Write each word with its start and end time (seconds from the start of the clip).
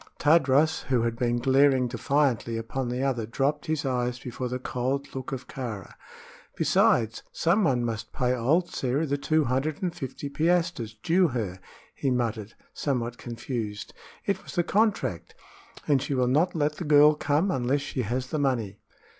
Tadros, 0.17 0.85
who 0.85 1.03
had 1.03 1.15
been 1.15 1.37
glaring 1.37 1.87
defiantly 1.87 2.57
upon 2.57 2.89
the 2.89 3.03
other, 3.03 3.27
dropped 3.27 3.67
his 3.67 3.85
eyes 3.85 4.17
before 4.17 4.49
the 4.49 4.57
cold 4.57 5.13
look 5.13 5.31
of 5.31 5.47
Kāra. 5.47 5.93
"Besides, 6.55 7.21
some 7.31 7.65
one 7.65 7.85
must 7.85 8.11
pay 8.11 8.33
old 8.33 8.67
Sĕra 8.69 9.07
the 9.07 9.19
two 9.19 9.43
hundred 9.43 9.83
and 9.83 9.93
fifty 9.93 10.27
piastres 10.27 10.95
due 11.03 11.27
her," 11.27 11.59
he 11.93 12.09
muttered, 12.09 12.55
somewhat 12.73 13.19
confused. 13.19 13.93
"It 14.25 14.41
was 14.41 14.55
the 14.55 14.63
contract, 14.63 15.35
and 15.87 16.01
she 16.01 16.15
will 16.15 16.25
not 16.27 16.55
let 16.55 16.77
the 16.77 16.83
girl 16.83 17.13
come 17.13 17.51
unless 17.51 17.81
she 17.81 18.01
has 18.01 18.25
the 18.31 18.39
money." 18.39 18.79